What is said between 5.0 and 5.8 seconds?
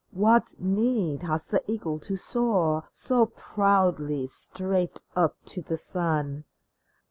up to the